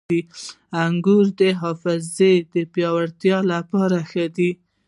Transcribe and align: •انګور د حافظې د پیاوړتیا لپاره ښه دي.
•انګور 0.83 1.25
د 1.39 1.41
حافظې 1.61 2.33
د 2.53 2.55
پیاوړتیا 2.73 3.37
لپاره 3.53 3.97
ښه 4.09 4.25
دي. 4.35 4.51